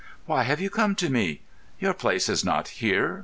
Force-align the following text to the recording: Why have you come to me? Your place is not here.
Why 0.25 0.41
have 0.45 0.59
you 0.59 0.71
come 0.71 0.95
to 0.95 1.11
me? 1.11 1.43
Your 1.79 1.93
place 1.93 2.27
is 2.27 2.43
not 2.43 2.69
here. 2.69 3.19